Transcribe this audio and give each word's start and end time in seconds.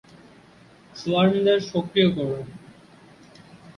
সোয়ার্মদের 0.95 1.59
সক্রিয় 1.71 2.09
করো! 2.17 2.39